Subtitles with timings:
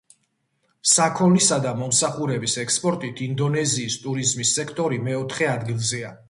[0.91, 6.13] საქონლისა და მომსახურების ექსპორტით ინდონეზიის ტურიზმის სექტორი მეოთხე ადგილზეა.